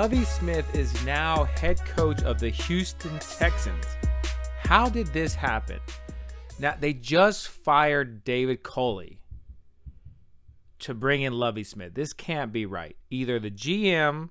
[0.00, 0.74] Lovie Smith.
[0.74, 3.84] Is now head coach of the Houston Texans.
[4.60, 5.78] How did this happen?
[6.58, 9.20] Now, they just fired David Culley
[10.78, 11.92] to bring in Lovie Smith.
[11.92, 12.96] This can't be right.
[13.10, 14.30] Either the GM,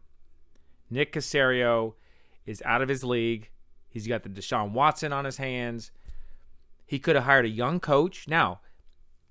[0.89, 1.93] Nick Caserio,
[2.47, 3.51] is out of his league.
[3.89, 5.91] He's got the Deshaun Watson on his hands.
[6.87, 8.27] He could have hired a young coach.
[8.27, 8.61] Now,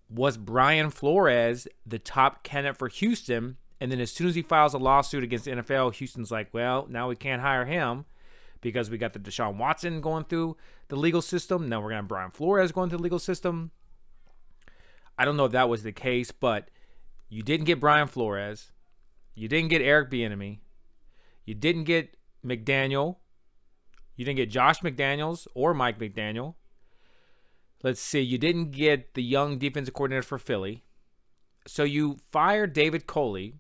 [0.09, 3.57] was Brian Flores the top candidate for Houston?
[3.81, 6.87] And then as soon as he files a lawsuit against the NFL, Houston's like, well,
[6.91, 8.07] now we can't hire him
[8.61, 10.57] because we got the Deshaun Watson going through
[10.89, 11.69] the legal system.
[11.69, 13.71] Now we're going to Brian Flores going through the legal system.
[15.17, 16.71] I don't know if that was the case, but
[17.29, 18.73] you didn't get Brian Flores.
[19.35, 20.59] You didn't get Eric Bieniemy.
[21.45, 23.17] You didn't get McDaniel.
[24.17, 26.55] You didn't get Josh McDaniels or Mike McDaniel.
[27.85, 28.21] Let's see.
[28.21, 30.83] You didn't get the young defensive coordinator for Philly.
[31.67, 33.55] So you fired David Culley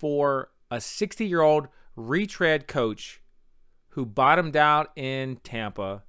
[0.00, 3.20] for a 60 year old retread coach
[3.90, 6.02] who bottomed out in Tampa,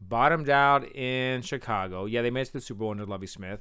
[0.00, 2.06] bottomed out in Chicago.
[2.06, 3.60] Yeah, they made it to the Super Bowl under Lovie Smith.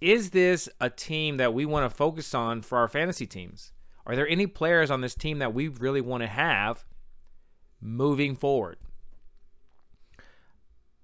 [0.00, 3.72] Is this a team that we want to focus on for our fantasy teams?
[4.06, 6.84] Are there any players on this team that we really want to have
[7.80, 8.76] moving forward?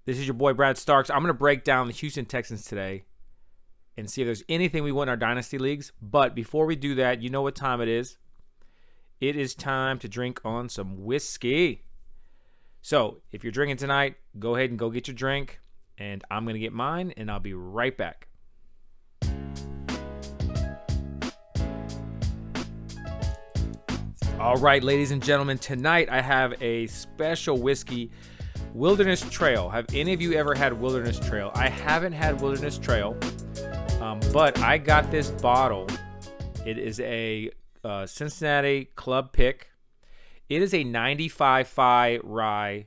[0.04, 1.10] This is your boy Brad Starks.
[1.10, 3.04] I'm going to break down the Houston Texans today
[3.96, 5.92] and see if there's anything we want in our dynasty leagues.
[6.00, 8.16] But before we do that, you know what time it is.
[9.20, 11.84] It is time to drink on some whiskey.
[12.82, 15.60] So, if you're drinking tonight, go ahead and go get your drink,
[15.96, 18.28] and I'm going to get mine, and I'll be right back.
[24.38, 28.10] All right, ladies and gentlemen, tonight I have a special whiskey
[28.74, 29.70] Wilderness Trail.
[29.70, 31.52] Have any of you ever had Wilderness Trail?
[31.54, 33.16] I haven't had Wilderness Trail,
[34.04, 35.86] um, but I got this bottle.
[36.66, 37.50] It is a
[37.82, 39.68] uh, Cincinnati Club Pick.
[40.50, 42.86] It is a 95.5 rye,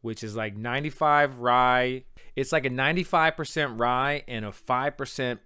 [0.00, 2.04] which is like 95 rye.
[2.34, 5.38] It's like a 95% rye and a 5%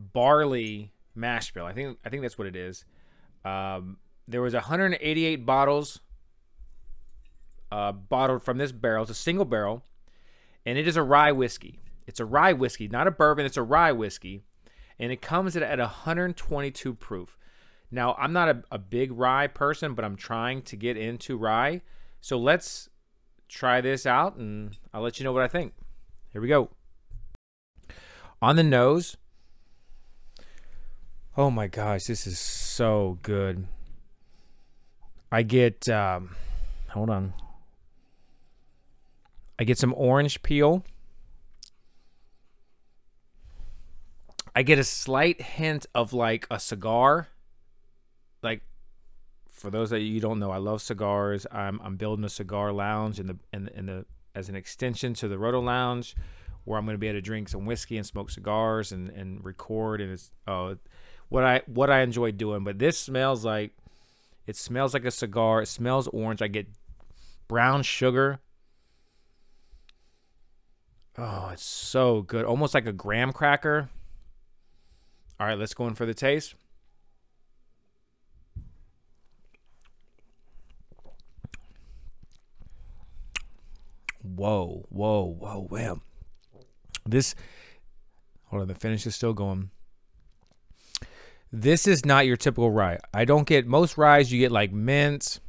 [0.00, 1.64] barley mash bill.
[1.64, 2.84] I think I think that's what it is.
[3.44, 6.00] Um, there was 188 bottles
[7.70, 9.02] uh, bottled from this barrel.
[9.02, 9.84] It's a single barrel,
[10.66, 11.78] and it is a rye whiskey.
[12.06, 13.46] It's a rye whiskey, not a bourbon.
[13.46, 14.42] It's a rye whiskey,
[14.98, 17.38] and it comes at, at 122 proof.
[17.90, 21.82] Now, I'm not a, a big rye person, but I'm trying to get into rye.
[22.20, 22.88] So let's
[23.48, 25.74] try this out, and I'll let you know what I think.
[26.32, 26.70] Here we go.
[28.42, 29.16] On the nose,
[31.36, 33.66] Oh my gosh, this is so good.
[35.32, 36.36] I get, um,
[36.90, 37.34] hold on.
[39.58, 40.84] I get some orange peel.
[44.54, 47.28] I get a slight hint of like a cigar.
[48.42, 48.62] Like,
[49.50, 51.46] for those that you don't know, I love cigars.
[51.50, 55.14] I'm I'm building a cigar lounge in the in the, in the as an extension
[55.14, 56.14] to the Roto Lounge,
[56.64, 59.44] where I'm going to be able to drink some whiskey and smoke cigars and and
[59.44, 60.00] record.
[60.00, 60.76] And it's oh
[61.28, 62.62] what I what I enjoy doing.
[62.62, 63.72] But this smells like
[64.46, 65.62] it smells like a cigar.
[65.62, 66.42] It smells orange.
[66.42, 66.68] I get
[67.48, 68.40] brown sugar.
[71.16, 72.44] Oh, it's so good.
[72.44, 73.88] Almost like a graham cracker.
[75.38, 76.54] All right, let's go in for the taste.
[84.22, 86.00] Whoa, whoa, whoa, wham.
[87.04, 87.34] This,
[88.44, 89.70] hold on, the finish is still going.
[91.52, 92.98] This is not your typical rye.
[93.12, 94.32] I don't get most ryes.
[94.32, 95.40] You get like mint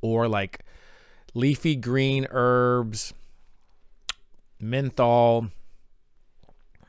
[0.00, 0.64] or like
[1.34, 3.14] leafy green herbs,
[4.58, 5.50] menthol.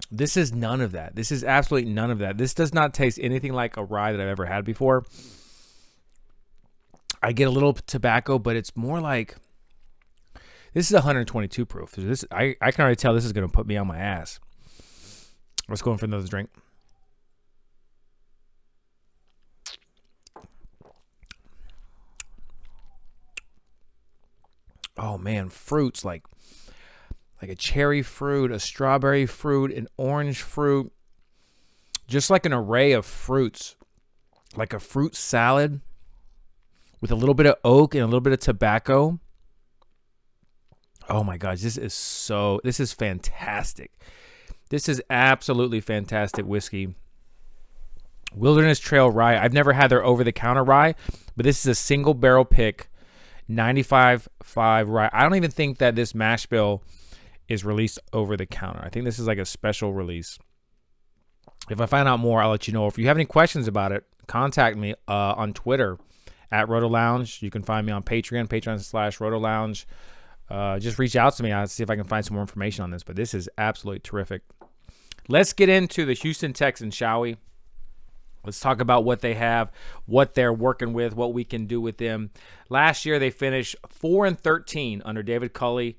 [0.09, 1.15] This is none of that.
[1.15, 2.37] This is absolutely none of that.
[2.37, 5.05] This does not taste anything like a rye that I've ever had before.
[7.21, 9.35] I get a little tobacco, but it's more like
[10.73, 11.91] this is 122 proof.
[11.91, 14.39] This I, I can already tell this is going to put me on my ass.
[15.69, 16.49] Let's go in for another drink.
[25.01, 26.23] oh man, fruits like
[27.41, 30.91] like a cherry fruit, a strawberry fruit, an orange fruit,
[32.07, 33.75] just like an array of fruits,
[34.55, 35.81] like a fruit salad
[36.99, 39.19] with a little bit of oak and a little bit of tobacco.
[41.09, 43.91] Oh my gosh, this is so this is fantastic.
[44.69, 46.95] This is absolutely fantastic whiskey.
[48.33, 49.37] Wilderness Trail Rye.
[49.37, 50.95] I've never had their over the counter rye,
[51.35, 52.89] but this is a single barrel pick
[53.49, 55.09] 95.5 rye.
[55.11, 56.81] I don't even think that this mash bill
[57.51, 58.81] is released over the counter.
[58.83, 60.39] I think this is like a special release.
[61.69, 62.87] if I find out more, I'll let you know.
[62.87, 65.97] If you have any questions about it, contact me uh, on Twitter
[66.51, 67.41] at Roto Lounge.
[67.41, 69.87] You can find me on Patreon, Patreon slash Roto Lounge.
[70.49, 71.51] Uh, just reach out to me.
[71.51, 73.03] I'll see if I can find some more information on this.
[73.03, 74.41] But this is absolutely terrific.
[75.27, 77.37] Let's get into the Houston Texans, shall we?
[78.43, 79.71] Let's talk about what they have,
[80.05, 82.31] what they're working with, what we can do with them.
[82.69, 85.95] Last year they finished four and thirteen under David Culley.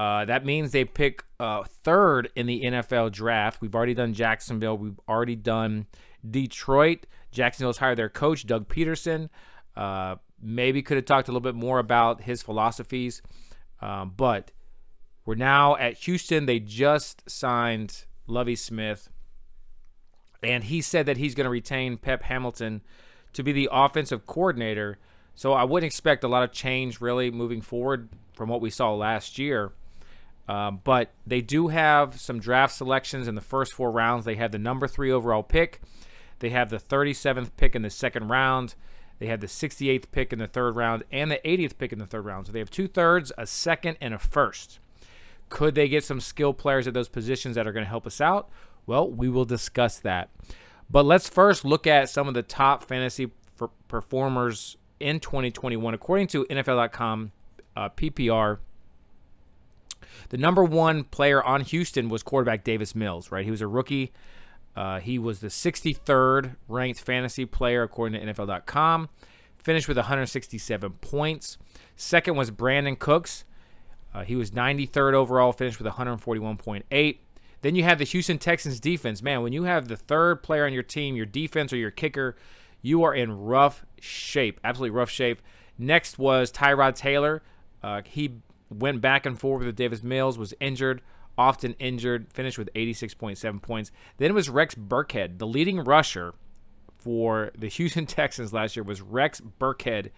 [0.00, 3.60] Uh, that means they pick uh, third in the NFL draft.
[3.60, 4.78] We've already done Jacksonville.
[4.78, 5.84] We've already done
[6.26, 7.04] Detroit.
[7.32, 9.28] Jacksonville's hired their coach, Doug Pederson.
[9.76, 13.20] Uh, maybe could have talked a little bit more about his philosophies.
[13.82, 14.52] Um, but
[15.26, 16.46] we're now at Houston.
[16.46, 19.10] They just signed Lovie Smith.
[20.42, 22.80] And he said that he's going to retain Pep Hamilton
[23.34, 24.98] to be the offensive coordinator.
[25.34, 28.94] So I wouldn't expect a lot of change really moving forward from what we saw
[28.94, 29.72] last year.
[30.50, 34.24] Um, but they do have some draft selections in the first four rounds.
[34.24, 35.80] They have the number three overall pick.
[36.40, 38.74] They have the 37th pick in the second round.
[39.20, 42.06] They have the 68th pick in the third round and the 80th pick in the
[42.06, 42.46] third round.
[42.46, 44.80] So they have two thirds, a second, and a first.
[45.50, 48.20] Could they get some skill players at those positions that are going to help us
[48.20, 48.48] out?
[48.86, 50.30] Well, we will discuss that.
[50.90, 53.30] But let's first look at some of the top fantasy
[53.86, 55.94] performers in 2021.
[55.94, 57.30] According to NFL.com
[57.76, 58.58] uh, PPR,
[60.30, 63.44] the number one player on Houston was quarterback Davis Mills, right?
[63.44, 64.12] He was a rookie.
[64.76, 69.08] Uh, he was the 63rd ranked fantasy player according to NFL.com.
[69.58, 71.58] Finished with 167 points.
[71.96, 73.44] Second was Brandin Cooks.
[74.14, 77.18] Uh, he was 93rd overall, finished with 141.8.
[77.62, 79.22] Then you have the Houston Texans defense.
[79.22, 82.36] Man, when you have the third player on your team, your defense or your kicker,
[82.82, 85.42] you are in rough shape, absolutely rough shape.
[85.78, 87.42] Next was Tyrod Taylor.
[87.82, 88.32] Uh, he
[88.70, 91.02] went back and forth with Davis Mills, was injured,
[91.36, 93.90] often injured, finished with 86.7 points.
[94.18, 96.34] Then it was Rex Burkhead, the leading rusher
[96.96, 100.10] for the Houston Texans last year was Rex Burkhead.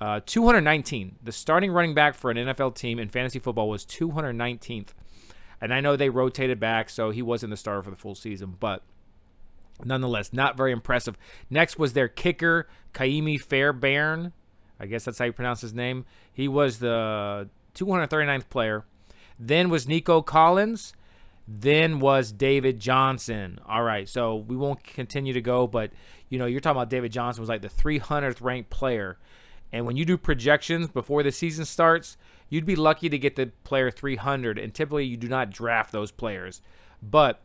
[0.00, 1.16] Uh, 219.
[1.22, 4.88] The starting running back for an NFL team in fantasy football was 219th.
[5.60, 8.56] And I know they rotated back, so he wasn't the starter for the full season,
[8.58, 8.82] but
[9.84, 11.18] nonetheless, not very impressive.
[11.50, 14.32] Next was their kicker, Ka'imi Fairbairn.
[14.78, 16.06] I guess that's how you pronounce his name.
[16.32, 18.84] He was the 239th player.
[19.38, 20.92] Then was Nico Collins.
[21.48, 23.58] Then was David Johnson.
[23.66, 25.90] All right, so we won't continue to go, but
[26.28, 29.18] you know, you're talking about David Johnson was like the 300th ranked player.
[29.72, 32.16] And when you do projections before the season starts,
[32.48, 34.58] you'd be lucky to get the player 300.
[34.58, 36.60] And typically, you do not draft those players.
[37.02, 37.40] But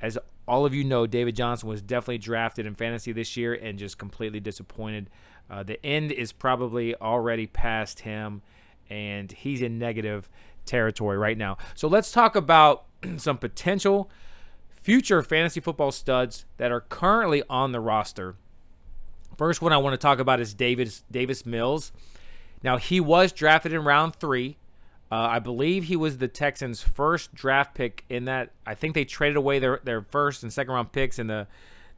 [0.00, 0.18] as
[0.48, 3.98] all of you know, David Johnson was definitely drafted in fantasy this year and just
[3.98, 5.10] completely disappointed.
[5.50, 8.42] Uh, the end is probably already past him,
[8.88, 10.28] and he's in negative
[10.64, 11.58] territory right now.
[11.74, 12.84] So let's talk about
[13.16, 14.10] some potential
[14.74, 18.36] future fantasy football studs that are currently on the roster
[19.36, 21.92] First one I want to talk about is Davis Davis Mills.
[22.62, 24.56] Now he was drafted in round three.
[25.12, 28.50] Uh, I believe he was the Texans' first draft pick in that.
[28.66, 31.46] I think they traded away their, their first and second round picks in the,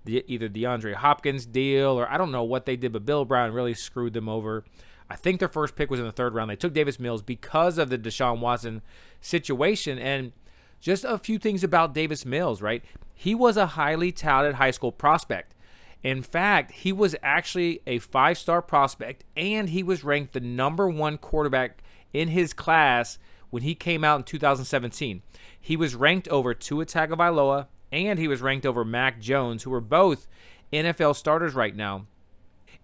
[0.04, 3.54] the either DeAndre Hopkins deal or I don't know what they did, but Bill O'Brien
[3.54, 4.64] really screwed them over.
[5.10, 6.50] I think their first pick was in the third round.
[6.50, 8.82] They took Davis Mills because of the Deshaun Watson
[9.20, 9.98] situation.
[9.98, 10.32] And
[10.80, 12.84] just a few things about Davis Mills, right?
[13.14, 15.54] He was a highly touted high school prospect.
[16.02, 20.88] In fact, he was actually a five star prospect and he was ranked the number
[20.88, 23.18] one quarterback in his class
[23.50, 25.22] when he came out in 2017.
[25.60, 29.80] He was ranked over Tua Tagovailoa and he was ranked over Mac Jones, who are
[29.80, 30.28] both
[30.72, 32.06] NFL starters right now.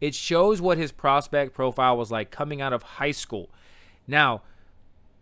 [0.04, 3.48] It shows what his prospect profile was like coming out of high school.
[4.06, 4.42] Now,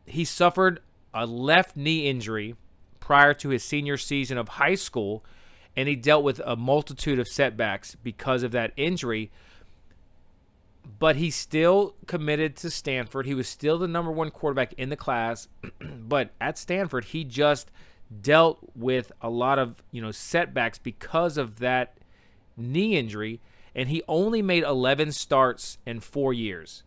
[0.06, 0.80] he suffered
[1.14, 2.56] a left knee injury
[2.98, 5.24] prior to his senior season of high school
[5.76, 9.30] and he dealt with a multitude of setbacks because of that injury.
[10.98, 13.24] But he still committed to Stanford.
[13.24, 15.46] He was still the number one quarterback in the class.
[15.80, 17.70] but at Stanford, he just
[18.20, 21.98] dealt with a lot of you know setbacks because of that
[22.56, 23.40] knee injury
[23.74, 26.82] and he only made 11 starts in 4 years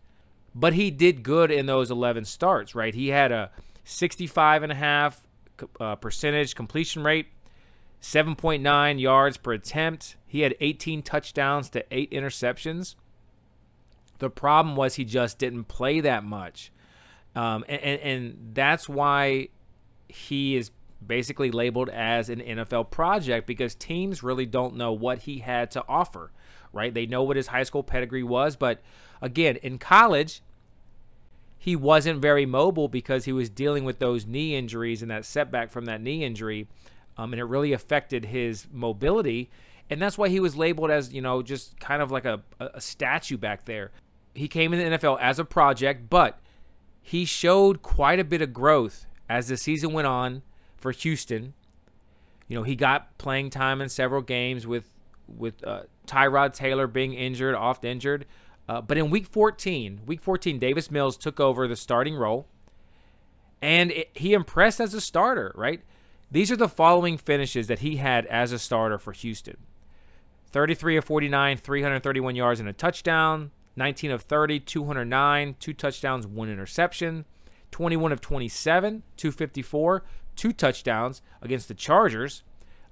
[0.54, 3.50] but he did good in those 11 starts right he had a
[3.84, 5.26] 65 and a half
[5.80, 7.26] uh, percentage completion rate
[8.06, 10.16] 7.9 yards per attempt.
[10.26, 12.94] He had 18 touchdowns to 8 interceptions.
[14.18, 16.72] The problem was he just didn't play that much.
[17.34, 19.48] Um, and, and, and that's why
[20.08, 20.70] he is
[21.04, 25.84] basically labeled as an NFL project because teams really don't know what he had to
[25.88, 26.30] offer,
[26.76, 26.92] right?
[26.92, 28.82] They know what his high school pedigree was, but
[29.20, 30.42] again, in college,
[31.58, 35.70] he wasn't very mobile because he was dealing with those knee injuries and that setback
[35.70, 36.68] from that knee injury
[37.16, 39.50] um, and it really affected his mobility.
[39.88, 42.80] And that's why he was labeled as, you know, just kind of like a, a
[42.80, 43.92] statue back there.
[44.34, 46.38] He came in the NFL as a project, but
[47.00, 50.42] he showed quite a bit of growth as the season went on
[50.76, 51.54] for Houston.
[52.48, 54.92] You know, he got playing time in several games with
[55.28, 58.26] with uh, Tyrod Taylor being injured, oft injured.
[58.68, 62.48] Uh, but in week 14, week 14, Davis Mills took over the starting role,
[63.62, 65.52] and it, he impressed as a starter.
[65.54, 65.82] Right,
[66.30, 69.56] these are the following finishes that he had as a starter for Houston:
[70.50, 73.50] 33 of 49, 331 yards and a touchdown.
[73.78, 77.26] 19 of 30, 209, two touchdowns, one interception.
[77.70, 80.02] 21 of 27, 254,
[80.34, 82.42] two touchdowns against the Chargers.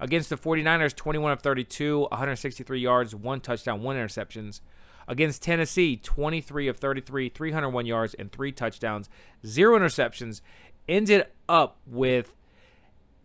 [0.05, 4.61] Against the 49ers, 21 of 32, 163 yards, one touchdown, one interceptions.
[5.09, 9.09] Against Tennessee, 23 of 33, 301 yards, and three touchdowns,
[9.47, 10.43] zero interceptions.
[10.87, 12.35] Ended up with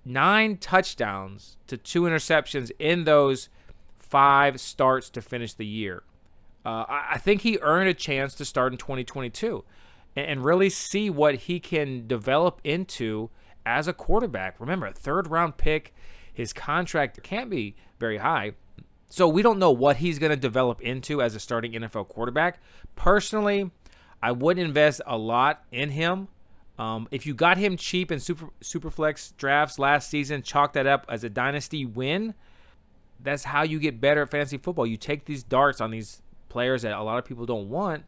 [0.05, 3.49] nine touchdowns to two interceptions in those
[3.97, 6.03] five starts to finish the year.
[6.65, 9.65] Uh, I think he earned a chance to start in 2022
[10.15, 13.31] and really see what he can develop into
[13.65, 14.61] as a quarterback.
[14.61, 15.93] Remember, third round pick,
[16.39, 18.53] his contract can't be very high.
[19.09, 22.61] So we don't know what he's going to develop into as a starting NFL quarterback.
[22.95, 23.71] Personally,
[24.23, 26.29] I wouldn't invest a lot in him.
[26.77, 31.05] Um, if you got him cheap in super superflex drafts last season, chalk that up
[31.09, 32.35] as a dynasty win.
[33.19, 34.87] That's how you get better at fantasy football.
[34.87, 38.05] You take these darts on these players that a lot of people don't want,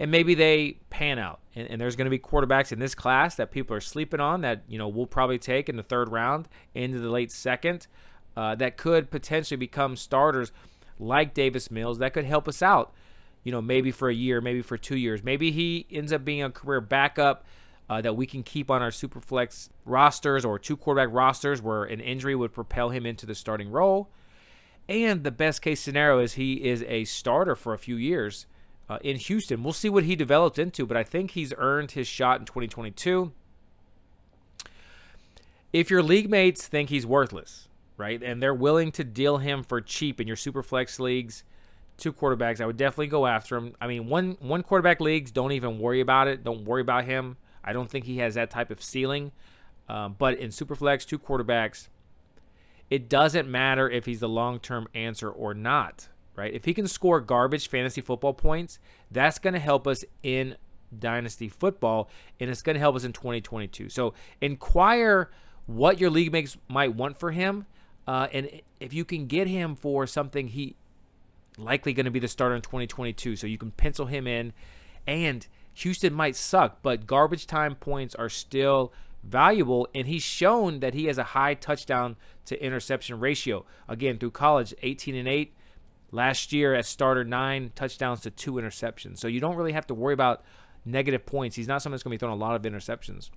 [0.00, 1.40] and maybe they pan out.
[1.54, 4.40] And, and there's going to be quarterbacks in this class that people are sleeping on
[4.40, 7.86] that you know we'll probably take in the third round into the late second
[8.36, 10.50] uh, that could potentially become starters
[10.98, 12.92] like Davis Mills that could help us out.
[13.44, 15.22] You know, maybe for a year, maybe for two years.
[15.22, 17.44] Maybe he ends up being a career backup
[17.88, 22.00] uh, that we can keep on our superflex rosters or two quarterback rosters where an
[22.00, 24.10] injury would propel him into the starting role.
[24.88, 28.46] And the best case scenario is he is a starter for a few years
[28.90, 29.62] uh, in Houston.
[29.62, 33.30] We'll see what he develops into, but I think he's earned his shot in 2022.
[35.72, 39.80] If your league mates think he's worthless, right, and they're willing to deal him for
[39.80, 41.44] cheap in your super flex leagues,
[41.98, 43.76] two quarterbacks, I would definitely go after him.
[43.80, 46.42] I mean, one one quarterback leagues, don't even worry about it.
[46.42, 47.36] Don't worry about him.
[47.62, 49.30] I don't think he has that type of ceiling.
[49.88, 51.86] Um, but in Superflex, two quarterbacks,
[52.90, 56.52] it doesn't matter if he's the long term answer or not right?
[56.52, 58.78] If he can score garbage fantasy football points,
[59.10, 60.56] that's going to help us in
[60.96, 63.88] dynasty football and it's going to help us in 2022.
[63.88, 65.30] So inquire
[65.66, 67.66] what your league makes might want for him
[68.06, 68.48] uh, and
[68.80, 70.74] if you can get him for something he
[71.56, 74.52] likely going to be the starter in 2022 so you can pencil him in
[75.06, 80.94] and Houston might suck but garbage time points are still valuable and he's shown that
[80.94, 85.54] he has a high touchdown to interception ratio again through college 18 and 8
[86.12, 89.18] Last year at starter, nine touchdowns to two interceptions.
[89.18, 90.42] So you don't really have to worry about
[90.84, 91.56] negative points.
[91.56, 93.30] He's not someone that's going to be throwing a lot of interceptions.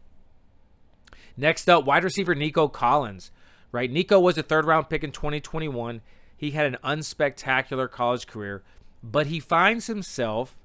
[1.37, 3.31] Next up, wide receiver Nico Collins.
[3.71, 6.01] Right, Nico was a third round pick in 2021.
[6.37, 8.61] He had an unspectacular college career,
[9.01, 10.57] but he finds himself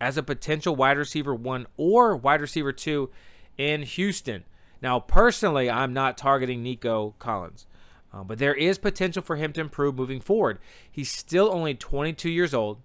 [0.00, 3.08] as a potential wide receiver one or wide receiver two
[3.56, 4.44] in Houston.
[4.82, 7.66] Now, personally, I'm not targeting Nico Collins.
[8.12, 10.58] Uh, but there is potential for him to improve moving forward.
[10.90, 12.78] He's still only 22 years old.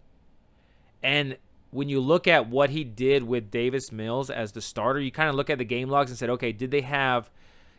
[1.03, 1.37] And
[1.71, 5.29] when you look at what he did with Davis Mills as the starter, you kind
[5.29, 7.29] of look at the game logs and said, okay, did they have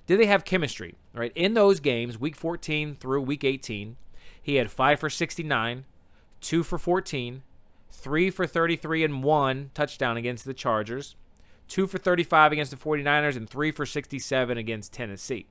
[0.06, 0.94] did they have chemistry?
[1.12, 1.32] Right?
[1.34, 3.96] In those games, week 14 through week 18,
[4.40, 5.84] he had 5 for 69,
[6.40, 7.42] 2 for 14,
[7.90, 11.14] 3 for 33 and 1 touchdown against the Chargers,
[11.68, 15.46] 2 for 35 against the 49ers and 3 for 67 against Tennessee.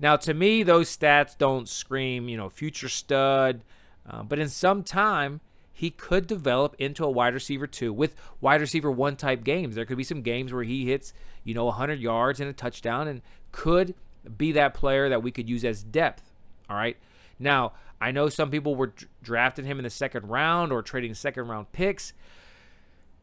[0.00, 3.62] Now, to me, those stats don't scream, you know, future stud,
[4.08, 5.40] uh, but in some time,
[5.72, 9.74] he could develop into a wide receiver two with wide receiver one type games.
[9.74, 11.12] There could be some games where he hits,
[11.44, 13.20] you know, 100 yards and a touchdown and
[13.52, 13.94] could
[14.36, 16.32] be that player that we could use as depth.
[16.68, 16.96] All right.
[17.38, 18.92] Now, I know some people were
[19.22, 22.14] drafting him in the second round or trading second round picks.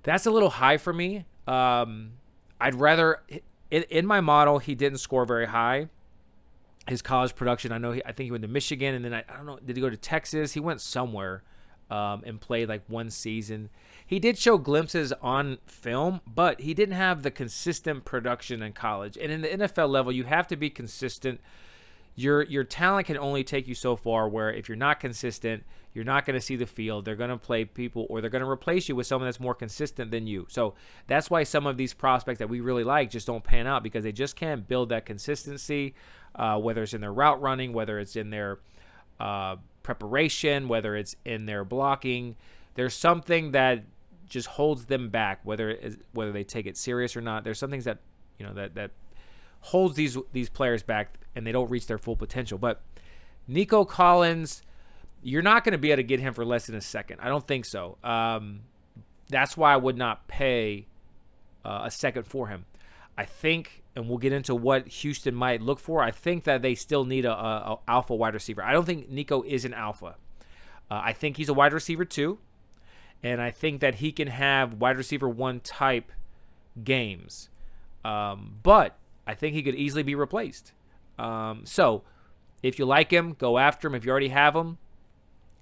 [0.04, 1.26] That's a little high for me.
[1.48, 2.14] Um,
[2.62, 3.22] I'd rather,
[3.72, 5.90] in, in my model, he didn't score very high
[6.88, 7.72] his college production.
[7.72, 9.60] I know he, I think he went to Michigan, and then I, I don't know,
[9.64, 10.54] did he go to Texas?
[10.54, 11.44] He went somewhere
[11.90, 13.70] um, and played like one season.
[14.06, 19.18] He did show glimpses on film, but he didn't have the consistent production in college.
[19.18, 21.42] And in the NFL level, you have to be consistent.
[22.16, 24.28] your your talent can only take you so far.
[24.30, 25.64] Where if you're not consistent,
[25.94, 27.06] you're not going to see the field.
[27.06, 29.56] They're going to play people, or they're going to replace you with someone that's more
[29.56, 30.46] consistent than you.
[30.50, 30.74] So
[31.08, 34.04] that's why some of these prospects that we really like just don't pan out because
[34.04, 35.96] they just can't build that consistency.
[36.38, 38.60] Uh, whether it's in their route running, whether it's in their
[39.20, 42.36] uh, preparation, whether it's in their blocking,
[42.76, 43.84] there's something that
[44.30, 45.40] just holds them back.
[45.44, 47.98] Whether it whether they take it serious or not, there's some things that
[48.38, 48.92] you know that that
[49.62, 52.58] holds these these players back and they don't reach their full potential.
[52.58, 52.82] But
[53.48, 54.62] Nico Collins,
[55.22, 57.20] you're not going to be able to get him for less than a second.
[57.22, 57.98] I don't think so.
[58.04, 58.62] Um,
[59.30, 60.88] that's why I would not pay
[61.64, 62.66] uh, a second for him.
[63.18, 66.04] I think, and we'll get into what Houston might look for.
[66.04, 68.64] I think that they still need a, a, a alpha wide receiver.
[68.64, 70.18] I don't think Nico is an alpha.
[70.92, 72.38] Uh, I think he's a wide receiver too,
[73.24, 76.12] and I think that he can have wide receiver one type
[76.84, 77.50] games.
[78.06, 80.74] Um, but I think he could easily be replaced.
[81.18, 82.04] Um, so
[82.62, 83.96] if you like him, go after him.
[83.96, 84.78] If you already have him,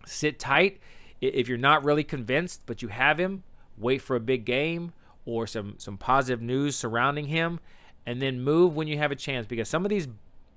[0.06, 0.82] sit tight.
[1.22, 3.44] If you're not really convinced, but you have him,
[3.78, 4.92] wait for a big game
[5.26, 7.62] or some some positive news surrounding him,
[8.06, 9.48] and then move when you have a chance.
[9.48, 10.08] Because some of these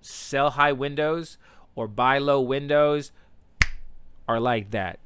[0.00, 1.38] sell high windows
[1.74, 3.12] or buy low windows
[4.26, 4.98] are like that.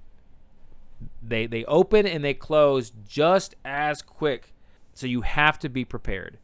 [1.22, 4.52] They they open and they close just as quick.
[4.94, 6.38] So you have to be prepared.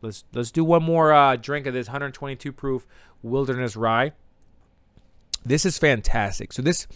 [0.00, 2.86] Let's let's do one more uh, drink of this 122 proof
[3.22, 4.12] wilderness rye.
[5.44, 6.52] This is fantastic.
[6.52, 6.86] So this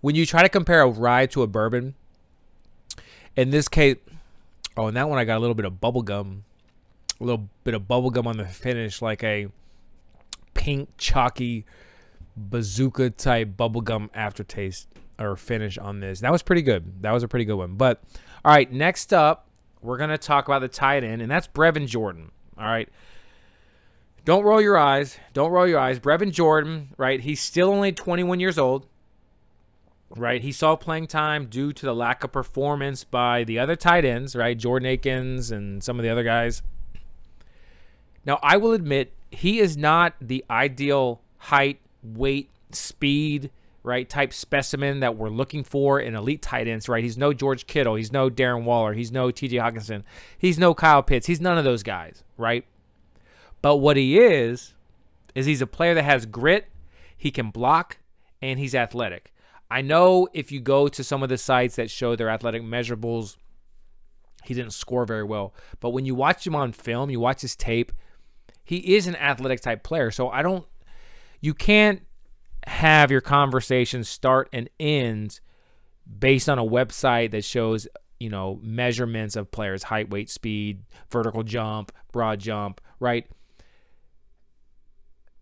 [0.00, 1.94] when you try to compare a rye to a bourbon,
[3.36, 3.96] in this case,
[4.78, 6.44] oh, in that one I got a little bit of bubble gum,
[7.20, 9.48] a little bit of bubble gum on the finish, like a
[10.54, 11.64] pink chalky
[12.36, 16.20] bazooka type bubblegum aftertaste or finish on this.
[16.20, 17.02] That was pretty good.
[17.02, 17.74] That was a pretty good one.
[17.74, 18.02] But
[18.44, 19.48] all right, next up
[19.82, 22.30] we're going to talk about the tight end, and that's Brevin Jordan.
[22.56, 22.88] All right.
[24.24, 25.16] Don't roll your eyes.
[25.32, 25.98] Don't roll your eyes.
[25.98, 27.20] Brevin Jordan, right?
[27.20, 28.86] He's still only 21 years old,
[30.16, 30.42] right?
[30.42, 34.34] He saw playing time due to the lack of performance by the other tight ends,
[34.34, 34.56] right?
[34.56, 36.62] Jordan Akins and some of the other guys.
[38.24, 43.50] Now, I will admit, he is not the ideal height, weight, speed,
[43.82, 47.02] right, type specimen that we're looking for in elite tight ends, right?
[47.02, 47.94] He's no George Kittle.
[47.94, 48.94] He's no Darren Waller.
[48.94, 50.02] He's no TJ Hockenson.
[50.36, 51.26] He's no Kyle Pitts.
[51.26, 52.64] He's none of those guys, right?
[53.62, 54.74] But what he is,
[55.34, 56.66] is he's a player that has grit,
[57.16, 57.98] he can block,
[58.42, 59.32] and he's athletic.
[59.70, 63.36] I know if you go to some of the sites that show their athletic measurables,
[64.44, 65.54] he didn't score very well.
[65.80, 67.92] But when you watch him on film, you watch his tape,
[68.64, 70.10] he is an athletic type player.
[70.10, 70.66] So I don't,
[71.40, 72.02] you can't
[72.66, 75.40] have your conversation start and end
[76.18, 77.86] based on a website that shows
[78.18, 83.26] you know measurements of players height weight speed vertical jump broad jump right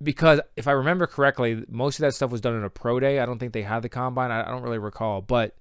[0.02, 3.18] because if i remember correctly most of that stuff was done in a pro day.
[3.18, 4.30] I don't think they had the combine.
[4.30, 5.56] I, don't really recall but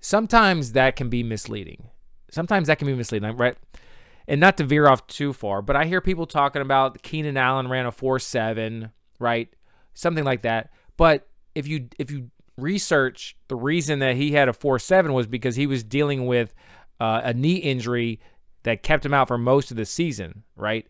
[0.00, 1.88] sometimes that can be misleading.
[2.30, 3.56] Sometimes that can be misleading right?
[4.26, 7.68] And not to veer off too far but i hear people talking about keenan allen
[7.68, 9.48] ran a 4-7 right?
[9.94, 10.70] Something like that.
[10.96, 15.56] But if you if you research the reason that he had a 4-7 was because
[15.56, 16.54] he was dealing with
[17.00, 18.20] uh, a knee injury
[18.64, 20.86] that kept him out for most of the season, right?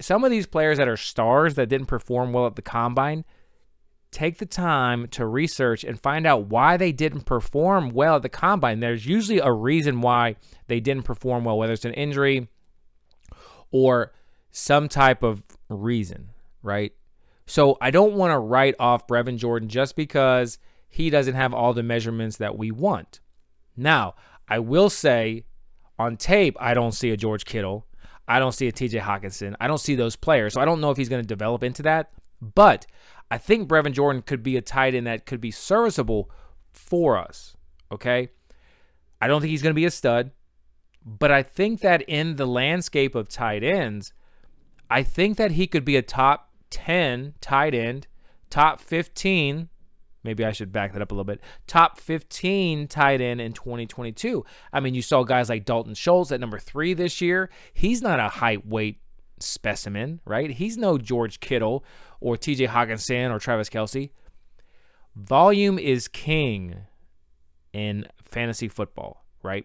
[0.00, 3.24] Some of these players that are stars that didn't perform well at the combine,
[4.10, 8.28] take the time to research and find out why they didn't perform well at the
[8.28, 8.80] combine.
[8.80, 10.36] There's usually a reason why
[10.68, 12.48] they didn't perform well, whether it's an injury
[13.70, 14.12] or
[14.50, 16.30] some type of reason,
[16.62, 16.92] right?
[17.46, 21.72] So I don't want to write off Brevin Jordan just because he doesn't have all
[21.72, 23.20] the measurements that we want.
[23.76, 24.14] Now,
[24.48, 25.44] I will say
[25.98, 27.85] on tape, I don't see a George Kittle.
[28.28, 29.54] I don't see a TJ Hockenson.
[29.60, 30.54] I don't see those players.
[30.54, 32.10] So I don't know if he's going to develop into that.
[32.40, 32.86] But
[33.30, 36.30] I think Brevin Jordan could be a tight end that could be serviceable
[36.72, 37.56] for us.
[37.90, 38.28] Okay.
[39.20, 40.32] I don't think he's going to be a stud.
[41.04, 44.12] But I think that in the landscape of tight ends,
[44.90, 48.08] I think that he could be a top 10 tight end,
[48.50, 49.68] top 15.
[50.26, 51.40] Maybe I should back that up a little bit.
[51.68, 54.44] Top 15 tight end in 2022.
[54.72, 57.48] I mean, you saw guys like Dalton Schultz at number three this year.
[57.72, 59.00] He's not a height weight
[59.38, 60.50] specimen, right?
[60.50, 61.84] He's no George Kittle
[62.20, 64.10] or TJ Hockenson or Travis Kelce.
[65.14, 66.74] Volume is king
[67.72, 69.64] in fantasy football, right?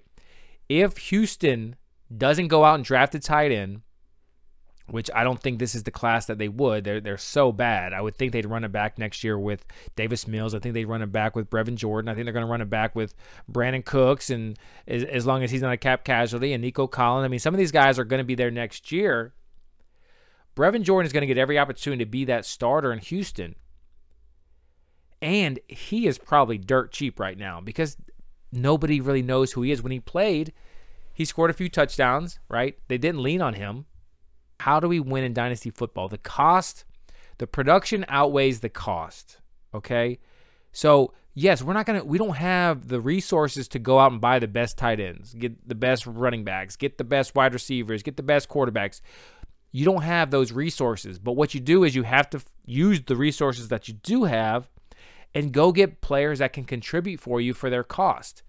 [0.69, 1.75] If Houston
[2.15, 3.81] doesn't go out and draft a tight end,
[4.91, 6.83] which I don't think this is the class that they would.
[6.83, 7.93] They're they're so bad.
[7.93, 10.53] I would think they'd run it back next year with Davis Mills.
[10.53, 12.09] I think they'd run it back with Brevin Jordan.
[12.09, 13.15] I think they're going to run it back with
[13.49, 17.25] Brandin Cooks, and as, as long as he's not a cap casualty, and Nico Collins.
[17.25, 19.33] I mean, some of these guys are going to be there next year.
[20.55, 23.55] Brevin Jordan is going to get every opportunity to be that starter in Houston.
[25.21, 27.95] And he is probably dirt cheap right now because
[28.51, 29.81] nobody really knows who he is.
[29.81, 30.51] When he played,
[31.13, 32.77] he scored a few touchdowns, right?
[32.89, 33.85] They didn't lean on him.
[34.61, 36.07] How do we win in dynasty football?
[36.07, 36.85] The cost,
[37.39, 39.39] the production outweighs the cost,
[39.73, 40.19] okay?
[40.71, 44.21] So, yes, we're not going to we don't have the resources to go out and
[44.21, 48.03] buy the best tight ends, get the best running backs, get the best wide receivers,
[48.03, 49.01] get the best quarterbacks.
[49.71, 51.17] You don't have those resources.
[51.17, 54.69] But what you do is you have to use the resources that you do have
[55.33, 58.43] and go get players that can contribute for you for their cost.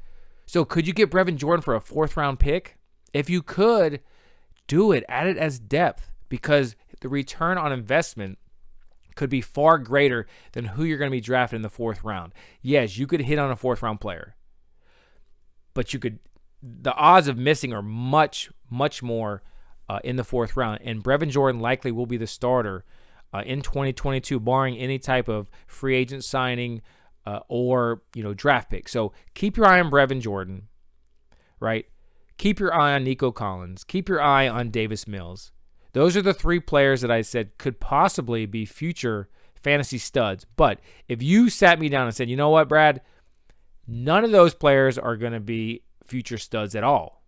[0.44, 2.76] So could you get Brevin Jordan for a fourth round pick?
[3.14, 4.00] If you could,
[4.66, 5.04] do it.
[5.08, 8.38] Add it as depth because the return on investment
[9.14, 12.32] could be far greater than who you're going to be drafted in the fourth round.
[12.62, 14.36] Yes, you could hit on a fourth round player,
[15.74, 16.18] but you could.
[16.62, 19.42] The odds of missing are much, much more
[19.88, 22.84] uh, in the fourth round, and Brevin Jordan likely will be the starter
[23.32, 26.82] uh, in 2022, barring any type of free agent signing
[27.26, 28.88] uh, or you know draft pick.
[28.88, 30.68] So keep your eye on Brevin Jordan,
[31.60, 31.86] right?
[32.38, 33.84] Keep your eye on Nico Collins.
[33.84, 35.52] Keep your eye on Davis Mills.
[35.92, 39.28] Those are the three players that I said could possibly be future
[39.62, 40.46] fantasy studs.
[40.56, 43.02] But if you sat me down and said, you know what, Brad,
[43.86, 47.22] none of those players are going to be future studs at all.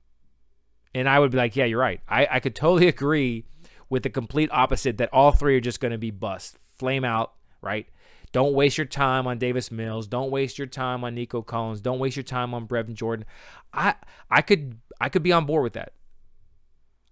[0.94, 2.00] And I would be like, yeah, you're right.
[2.08, 3.44] I, I could totally agree
[3.90, 7.32] with the complete opposite that all three are just going to be bust, flame out,
[7.60, 7.86] right?
[8.34, 10.08] Don't waste your time on Davis Mills.
[10.08, 11.80] Don't waste your time on Nico Collins.
[11.80, 13.26] Don't waste your time on Brevin Jordan.
[13.72, 13.94] I
[14.28, 15.92] I could I could be on board with that.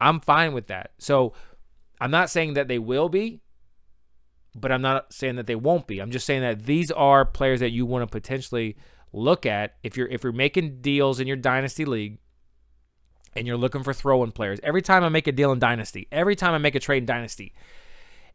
[0.01, 0.91] I'm fine with that.
[0.99, 1.33] So
[2.01, 3.41] I'm not saying that they will be,
[4.57, 6.01] but I'm not saying that they won't be.
[6.01, 8.77] I'm just saying that these are players that you want to potentially
[9.13, 12.19] look at if you're if you're making deals in your dynasty league
[13.37, 14.59] and you're looking for throw-in players.
[14.65, 17.07] Every time I make a deal in dynasty, every time I make a trade in
[17.07, 17.55] dynasty,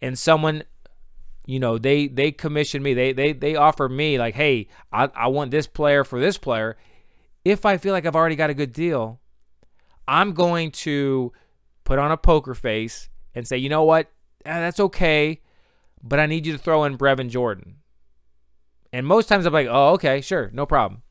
[0.02, 0.64] and someone
[1.48, 2.94] you know they they commission me.
[2.94, 6.78] They they they offer me like hey I, I want this player for this player.
[7.44, 9.22] If i feel like i've already got a good deal
[10.06, 11.32] i'm going to
[11.86, 14.12] put on a poker face and say you know what?
[14.46, 15.42] Eh, that's okay
[16.04, 17.78] but i need you to throw in brevin jordan.
[18.92, 21.04] And most times i'm like oh okay sure no problem.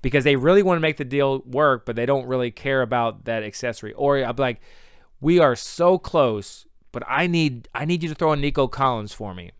[0.00, 3.24] Because they really want to make the deal work, but they don't really care about
[3.24, 3.94] that accessory.
[3.94, 4.60] Or I'm like,
[5.18, 9.14] we are so close, but I need I need you to throw in Nico Collins
[9.14, 9.52] for me.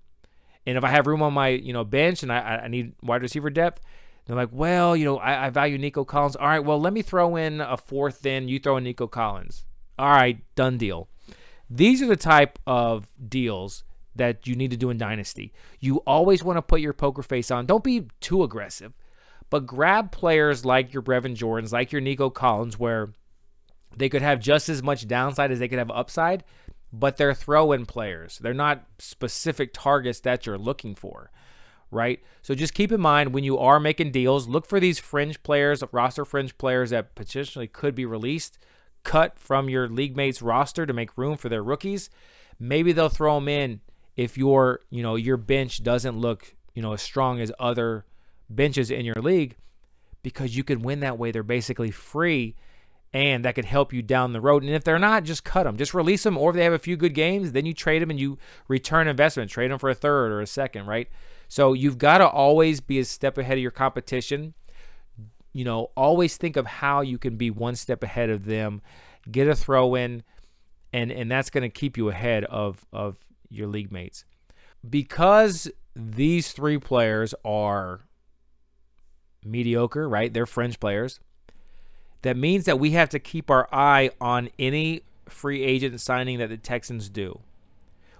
[0.66, 3.22] And if I have room on my you know bench and I, I need wide
[3.22, 3.80] receiver depth,
[4.24, 6.36] they're like, well, you know, I, I value Nico Collins.
[6.36, 8.24] All right, well, let me throw in a fourth.
[8.24, 8.48] in.
[8.48, 9.64] you throw in Nico Collins.
[9.98, 11.08] All right, done deal.
[11.68, 13.84] These are the type of deals
[14.16, 15.52] that you need to do in Dynasty.
[15.80, 17.66] You always want to put your poker face on.
[17.66, 18.92] Don't be too aggressive.
[19.50, 23.12] But grab players like your Brevin Jordans, like your Nico Collins, where
[23.96, 26.44] they could have just as much downside as they could have upside,
[27.00, 28.38] but they're throw in players.
[28.38, 31.32] They're not specific targets that you're looking for,
[31.90, 32.22] right?
[32.40, 35.82] So just keep in mind when you are making deals, look for these fringe players,
[35.90, 38.58] roster fringe players that potentially could be released,
[39.02, 42.10] cut from your league mates roster to make room for their rookies.
[42.60, 43.80] Maybe they'll throw them in
[44.16, 48.06] if your, you know, your bench doesn't look, you know, as strong as other
[48.48, 49.56] benches in your league
[50.22, 51.32] because you can win that way.
[51.32, 52.54] They're basically free
[53.14, 54.64] and that could help you down the road.
[54.64, 55.76] And if they're not, just cut them.
[55.76, 56.36] Just release them.
[56.36, 59.06] Or if they have a few good games, then you trade them and you return
[59.06, 59.52] investment.
[59.52, 61.08] Trade them for a third or a second, right?
[61.48, 64.54] So you've got to always be a step ahead of your competition.
[65.52, 68.82] You know, always think of how you can be one step ahead of them.
[69.30, 70.24] Get a throw in,
[70.92, 73.16] and and that's going to keep you ahead of of
[73.48, 74.24] your league mates.
[74.88, 78.00] Because these three players are
[79.44, 80.34] mediocre, right?
[80.34, 81.20] They're fringe players.
[82.24, 86.48] That means that we have to keep our eye on any free agent signing that
[86.48, 87.40] the Texans do.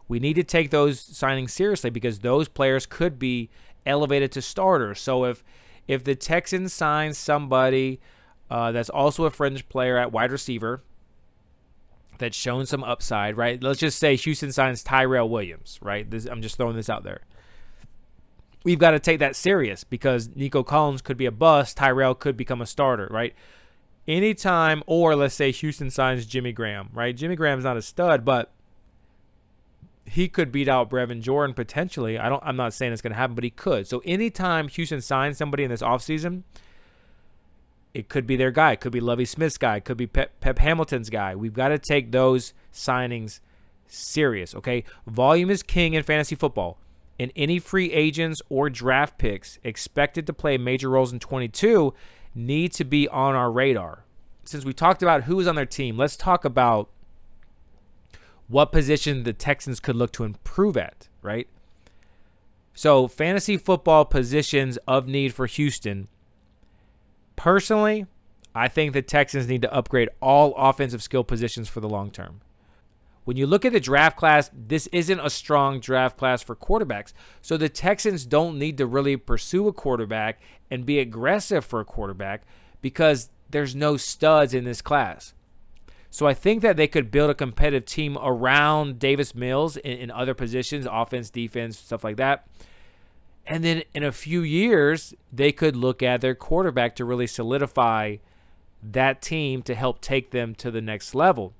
[0.09, 3.49] We need to take those signings seriously because those players could be
[3.87, 5.01] elevated to starters.
[5.01, 5.43] So if
[5.89, 7.99] if the Texans sign somebody
[8.51, 10.83] uh, that's also a fringe player at wide receiver
[12.19, 13.63] that's shown some upside, right?
[13.63, 16.11] Let's just say Houston signs Tyrell Williams, right?
[16.11, 17.23] This, I'm just throwing this out there
[18.65, 22.37] we've got to take that serious because Nico Collins could be a bust, Tyrell could
[22.37, 23.35] become a starter, right?
[24.07, 27.17] Anytime, or let's say Houston signs Jimmy Graham, right?
[27.17, 28.53] Jimmy Graham's not a stud, but
[30.05, 32.19] he could beat out Brevin Jordan potentially.
[32.19, 33.87] I don't I'm not saying it's gonna happen, but he could.
[33.87, 36.43] So anytime Houston signs somebody in this offseason,
[37.95, 40.39] it could be their guy, it could be Lovie Smith's guy, it could be Pep,
[40.41, 41.35] Pep Hamilton's guy.
[41.35, 43.41] We've got to take those signings
[43.87, 44.85] serious, okay?
[45.07, 46.79] Volume is king in fantasy football
[47.19, 51.95] and any free agents or draft picks expected to play major roles in 22
[52.35, 54.05] need to be on our radar.
[54.45, 56.91] Since we talked about who is on their team, let's talk about
[58.49, 61.49] what position the Texans could look to improve at, right?
[62.75, 66.09] So, fantasy football positions of need for Houston.
[67.37, 68.07] Personally,
[68.55, 72.41] I think the Texans need to upgrade all offensive skill positions for the long term.
[73.25, 77.13] When you look at the draft class, this isn't a strong draft class for quarterbacks.
[77.41, 81.85] So the Texans don't need to really pursue a quarterback and be aggressive for a
[81.85, 82.43] quarterback
[82.83, 85.33] because there's no studs in this class.
[86.11, 90.11] So I think that they could build a competitive team around Davis Mills in, in
[90.11, 92.47] other positions, offense, defense, stuff like that.
[93.47, 98.19] And then in a few years, they could look at their quarterback to really solidify
[98.83, 101.55] that team to help take them to the next level.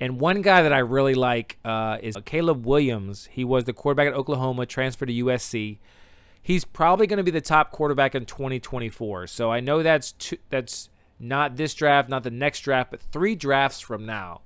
[0.00, 3.28] And one guy that I really like uh, is Caleb Williams.
[3.30, 5.78] He was the quarterback at Oklahoma, transferred to USC.
[6.42, 9.26] He's probably going to be the top quarterback in 2024.
[9.26, 13.34] So I know that's two, that's not this draft, not the next draft, but three
[13.34, 14.40] drafts from now.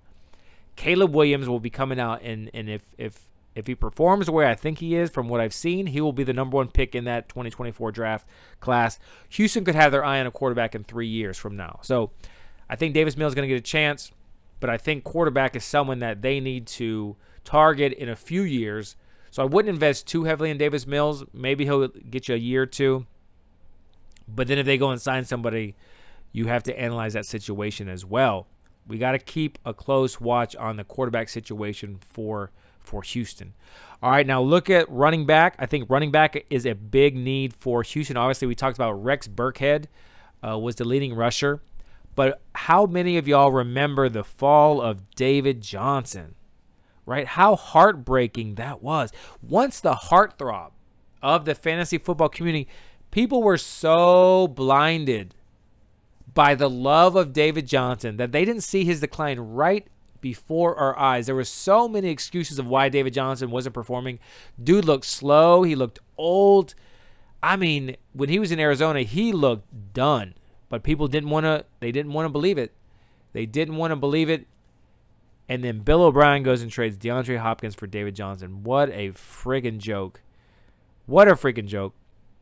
[0.74, 4.50] Caleb Williams will be coming out, and and if if if he performs the way
[4.50, 6.96] I think he is from what I've seen, he will be the number one pick
[6.96, 8.26] in that 2024 draft
[8.58, 8.98] class.
[9.28, 11.78] Houston could have their eye on a quarterback in three years from now.
[11.82, 12.10] So
[12.68, 14.10] I think Davis Mills is going to get a chance,
[14.60, 18.96] but I think quarterback is someone that they need to target in a few years.
[19.30, 21.24] So I wouldn't invest too heavily in Davis Mills.
[21.32, 23.06] Maybe he'll get you a year or two.
[24.26, 25.74] But then if they go and sign somebody,
[26.32, 28.46] you have to analyze that situation as well.
[28.86, 33.54] We got to keep a close watch on the quarterback situation for for Houston.
[34.02, 35.56] All right, now look at running back.
[35.58, 38.18] I think running back is a big need for Houston.
[38.18, 39.86] Obviously, we talked about Rex Burkhead
[40.46, 41.62] uh, was the leading rusher,
[42.14, 46.34] but how many of y'all remember the fall of David Johnson?
[47.06, 47.26] Right?
[47.26, 49.12] How heartbreaking that was.
[49.42, 50.70] Once the heartthrob
[51.22, 52.68] of the fantasy football community,
[53.10, 55.34] people were so blinded
[56.32, 59.86] by the love of David Johnson that they didn't see his decline right
[60.20, 61.26] before our eyes.
[61.26, 64.18] There were so many excuses of why David Johnson wasn't performing.
[64.62, 66.74] Dude looked slow, he looked old.
[67.42, 70.34] I mean, when he was in Arizona, he looked done.
[70.74, 72.72] But people didn't want to they didn't want to believe it.
[73.32, 74.48] They didn't want to believe it.
[75.48, 78.64] And then Bill O'Brien goes and trades DeAndre Hopkins for David Johnson.
[78.64, 80.20] What a friggin' joke.
[81.06, 81.94] What a freaking joke.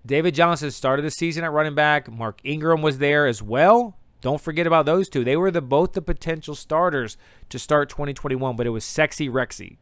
[0.07, 2.11] David Johnson started the season at running back.
[2.11, 3.99] Mark Ingram was there as well.
[4.23, 5.25] Don't forget about those two.
[5.25, 7.19] They were the both the potential starters
[7.51, 9.77] to start 2021, but it was Sexy Rexy.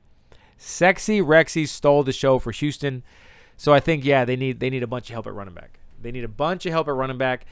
[0.56, 3.04] Sexy Rexy stole the show for Houston.
[3.56, 5.78] So I think yeah, they need they need a bunch of help at running back.
[6.02, 7.46] They need a bunch of help at running back.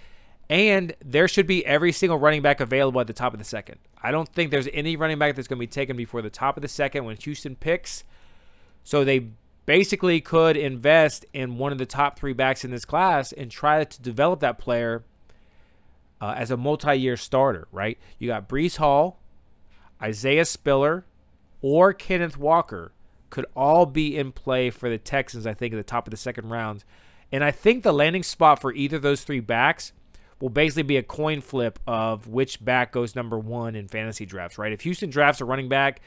[0.51, 3.79] And there should be every single running back available at the top of the second.
[4.03, 6.57] I don't think there's any running back that's going to be taken before the top
[6.57, 8.05] of the second when Houston picks.
[8.83, 9.29] So they
[9.67, 13.85] basically could invest in one of the top three backs in this class and try
[13.85, 15.05] to develop that player
[16.21, 17.99] uh, as a multi-year starter, right?
[18.19, 19.21] You got Breece Hall,
[20.01, 21.05] Isaiah Spiller,
[21.61, 22.93] or Kenneth Walker
[23.29, 26.17] could all be in play for the Texans, I think, at the top of the
[26.17, 26.85] second round.
[27.31, 29.93] And I think the landing spot for either of those three backs
[30.41, 34.59] will basically be a coin flip of which back goes number one in fantasy drafts,
[34.59, 34.73] right?
[34.73, 36.01] If Houston drafts a running back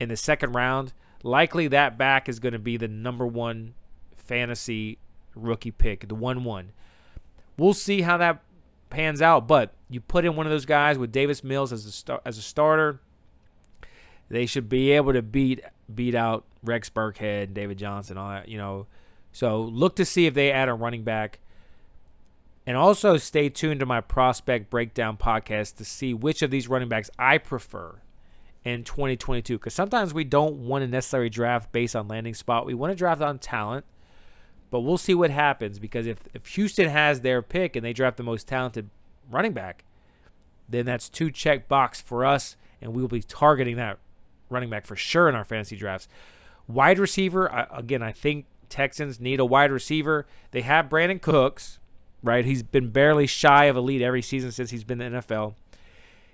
[0.00, 3.74] in the second round, likely that back is going to be the number one
[4.16, 4.98] fantasy
[5.34, 6.72] rookie pick, the 1 1.
[7.56, 8.42] We'll see how that
[8.90, 9.46] pans out.
[9.46, 12.38] But you put in one of those guys with Davis Mills as a star, as
[12.38, 13.00] a starter,
[14.28, 15.60] they should be able to beat
[15.94, 18.48] beat out Rex Burkhead, and David Johnson, all that.
[18.48, 18.86] You know,
[19.32, 21.38] so look to see if they add a running back.
[22.66, 26.88] And also stay tuned to my prospect breakdown podcast to see which of these running
[26.88, 28.00] backs I prefer
[28.64, 29.58] in 2022.
[29.58, 32.66] Because sometimes we don't want to necessarily draft based on landing spot.
[32.66, 33.84] We want to draft on talent.
[34.70, 38.16] But we'll see what happens because if, if Houston has their pick and they draft
[38.16, 38.90] the most talented
[39.30, 39.84] running back,
[40.68, 43.98] then that's two check box for us, and we will be targeting that
[44.48, 46.08] running back for sure in our fantasy drafts.
[46.66, 50.26] Wide receiver, again, I think Texans need a wide receiver.
[50.50, 51.78] They have Brandin Cooks,
[52.22, 52.44] right?
[52.44, 55.54] He's been barely shy of a lead every season since he's been in the NFL.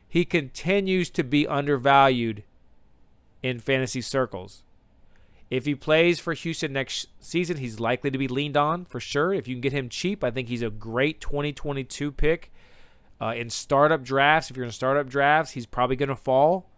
[0.08, 2.44] He continues to be undervalued
[3.42, 4.62] in fantasy circles.
[5.50, 9.34] If he plays for Houston next season, he's likely to be leaned on for sure.
[9.34, 12.50] If you can get him cheap, I think he's a great 2022 pick.
[13.20, 16.70] Uh, in startup drafts, if you're in startup drafts, he's probably going to fall.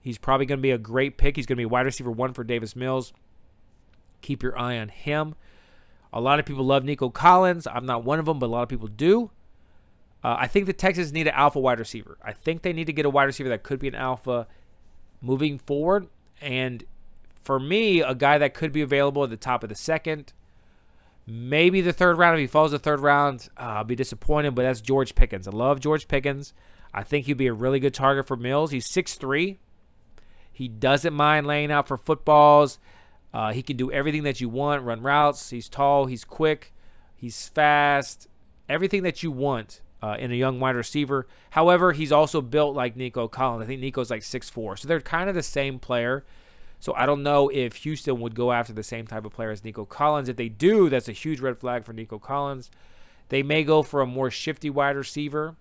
[0.00, 1.36] He's probably going to be a great pick.
[1.36, 3.14] He's going to be wide receiver one for Davis Mills.
[4.20, 5.34] Keep your eye on him.
[6.14, 7.66] A lot of people love Nico Collins.
[7.66, 9.32] I'm not one of them, but a lot of people do.
[10.22, 12.16] Uh, I think the Texans need an alpha wide receiver.
[12.22, 14.46] I think they need to get a wide receiver that could be an alpha
[15.20, 16.06] moving forward.
[16.40, 16.84] And
[17.42, 20.32] for me, a guy that could be available at the top of the second,
[21.26, 22.36] maybe the third round.
[22.36, 25.48] If he falls the third round, uh, I'll be disappointed, but that's George Pickens.
[25.48, 26.54] I love George Pickens.
[26.94, 28.70] I think he'd be a really good target for Mills.
[28.70, 29.58] He's 6'3.
[30.52, 32.78] He doesn't mind laying out for footballs.
[33.34, 35.50] Uh, he can do everything that you want run routes.
[35.50, 36.72] He's tall, he's quick,
[37.16, 38.28] he's fast,
[38.68, 41.26] everything that you want uh, in a young wide receiver.
[41.50, 43.64] However, he's also built like Nico Collins.
[43.64, 44.78] I think Nico's like 6'4.
[44.78, 46.24] So they're kind of the same player.
[46.78, 49.64] So I don't know if Houston would go after the same type of player as
[49.64, 50.28] Nico Collins.
[50.28, 52.70] If they do, that's a huge red flag for Nico Collins.
[53.30, 55.56] They may go for a more shifty wide receiver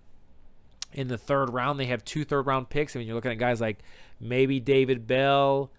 [0.91, 1.79] in the third round.
[1.79, 2.95] They have two third round picks.
[2.95, 3.79] I mean, you're looking at guys like
[4.19, 5.71] maybe David Bell,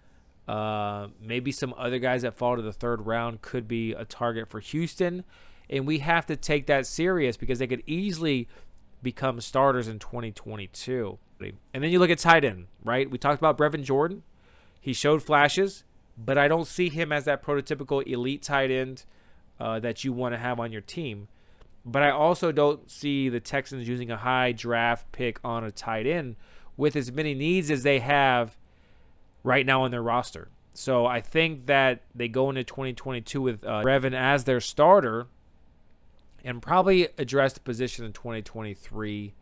[0.47, 4.49] uh, maybe some other guys that fall to the third round could be a target
[4.49, 5.23] for Houston.
[5.69, 8.47] And we have to take that serious because they could easily
[9.01, 11.17] become starters in 2022.
[11.39, 13.09] And then you look at tight end, right?
[13.09, 14.23] We talked about Brevin Jordan.
[14.79, 15.83] He showed flashes,
[16.17, 19.05] but I don't see him as that prototypical elite tight end
[19.59, 21.27] uh, that you want to have on your team.
[21.83, 26.07] But I also don't see the Texans using a high draft pick on a tight
[26.07, 26.35] end
[26.77, 28.57] with as many needs as they have
[29.45, 30.49] right now on their roster.
[30.73, 35.27] So I think that they go into 2022 with uh, Brevin as their starter
[36.43, 39.33] and probably address the position in 2023.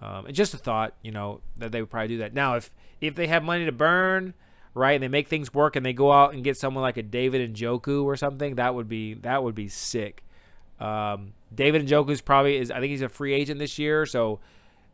[0.00, 2.32] Um, and just a thought, you know, that they would probably do that.
[2.32, 4.32] Now, if if they have money to burn,
[4.72, 7.02] right, and they make things work, and they go out and get someone like a
[7.02, 10.24] David Njoku or something, that would be that would be sick.
[10.78, 12.70] Um, David Njoku's probably is.
[12.70, 14.40] I think he's a free agent this year, so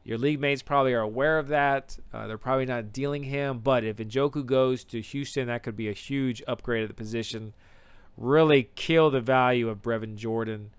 [0.06, 1.98] your league mates probably are aware of that.
[2.14, 5.88] Uh, they're probably not dealing him, but if Njoku goes to Houston, that could be
[5.88, 7.54] a huge upgrade at the position.
[8.16, 10.70] Really kill the value of Brevin Jordan.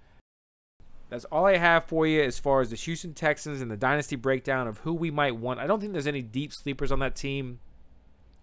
[1.09, 4.15] That's all I have for you as far as the Houston Texans and the dynasty
[4.15, 5.59] breakdown of who we might want.
[5.59, 7.59] I don't think there's any deep sleepers on that team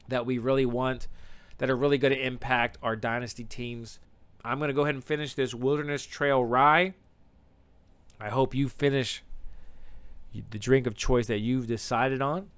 [0.08, 1.08] that we really want
[1.56, 4.00] that are really going to impact our dynasty teams.
[4.44, 6.92] I'm going to go ahead and finish this Wilderness Trail Rye.
[8.20, 9.22] I hope you finish
[10.50, 12.48] the drink of choice that you've decided on.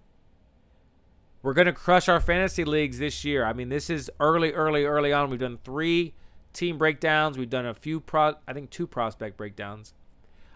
[1.43, 3.45] We're going to crush our fantasy leagues this year.
[3.45, 5.31] I mean, this is early, early, early on.
[5.31, 6.15] We've done three
[6.53, 7.39] team breakdowns.
[7.39, 9.95] We've done a few, pro, I think, two prospect breakdowns.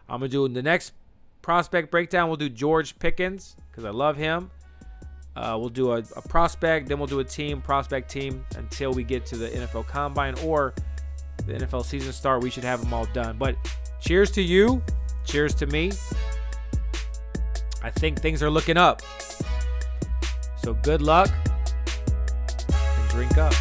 [0.09, 0.93] I'm going to do the next
[1.43, 2.29] prospect breakdown.
[2.29, 4.51] We'll do George Pickens because I love him.
[5.37, 9.05] Uh, we'll do a, a, prospect, then we'll do a team, prospect team until we
[9.05, 10.75] get to the NFL Combine or
[11.47, 12.43] the NFL season start.
[12.43, 13.39] We should have them all done.
[13.39, 13.57] But
[14.01, 14.83] cheers to you.
[15.25, 15.93] Cheers to me.
[17.83, 19.03] I think things are looking up.
[20.63, 21.31] So good luck
[22.69, 23.55] and drink up.